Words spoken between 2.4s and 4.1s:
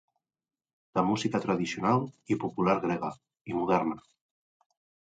popular grega, i moderna.